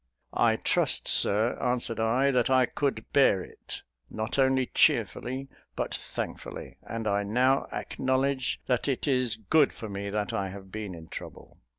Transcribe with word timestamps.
"I 0.33 0.55
trust, 0.55 1.07
Sir," 1.07 1.59
answered 1.61 1.99
I, 1.99 2.31
"that 2.31 2.49
I 2.49 2.65
could 2.65 3.05
bear 3.13 3.43
it, 3.43 3.83
not 4.09 4.39
only 4.39 4.65
cheerfully, 4.73 5.47
but 5.75 5.93
thankfully; 5.93 6.77
and 6.81 7.07
I 7.07 7.21
now 7.21 7.67
acknowledge 7.71 8.59
that 8.65 8.87
it 8.87 9.07
is 9.07 9.35
good 9.35 9.71
for 9.71 9.89
me 9.89 10.09
that 10.09 10.33
I 10.33 10.49
have 10.49 10.71
been 10.71 10.95
in 10.95 11.07
trouble." 11.07 11.59